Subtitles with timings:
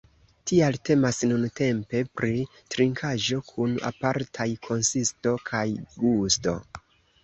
[0.51, 2.43] Tial temas nuntempe pri
[2.77, 5.67] trinkaĵo kun apartaj konsisto kaj
[6.05, 6.61] gusto.